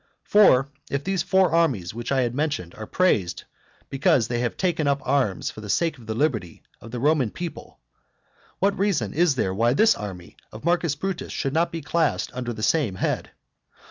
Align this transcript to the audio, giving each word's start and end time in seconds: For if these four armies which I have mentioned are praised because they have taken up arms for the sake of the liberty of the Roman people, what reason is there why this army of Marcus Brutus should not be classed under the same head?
For 0.23 0.67
if 0.89 1.03
these 1.03 1.21
four 1.21 1.51
armies 1.51 1.93
which 1.93 2.11
I 2.11 2.21
have 2.21 2.33
mentioned 2.33 2.73
are 2.73 2.87
praised 2.87 3.43
because 3.91 4.27
they 4.27 4.39
have 4.39 4.57
taken 4.57 4.87
up 4.87 4.99
arms 5.05 5.51
for 5.51 5.61
the 5.61 5.69
sake 5.69 5.99
of 5.99 6.07
the 6.07 6.15
liberty 6.15 6.63
of 6.79 6.89
the 6.89 6.99
Roman 6.99 7.29
people, 7.29 7.77
what 8.57 8.75
reason 8.79 9.13
is 9.13 9.35
there 9.35 9.53
why 9.53 9.75
this 9.75 9.93
army 9.93 10.37
of 10.51 10.65
Marcus 10.65 10.95
Brutus 10.95 11.31
should 11.31 11.53
not 11.53 11.71
be 11.71 11.81
classed 11.83 12.31
under 12.33 12.51
the 12.51 12.63
same 12.63 12.95
head? 12.95 13.29